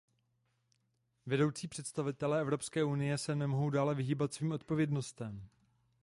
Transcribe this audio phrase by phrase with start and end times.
[1.25, 5.47] Vedoucí představitelé Evropské unie se nemohou dále vyhýbat svým odpovědnostem.